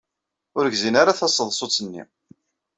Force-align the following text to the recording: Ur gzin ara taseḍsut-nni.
Ur 0.57 0.65
gzin 0.73 0.95
ara 1.01 1.17
taseḍsut-nni. 1.19 2.03